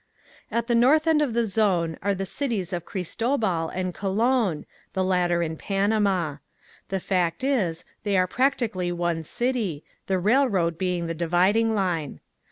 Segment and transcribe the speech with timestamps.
[0.51, 5.03] At the north end of the Zone are the cities of Cristobal and Colon, the
[5.03, 6.37] latter in Panama.
[6.89, 12.19] The fact is they are practically one city, the railroad being the dividing line.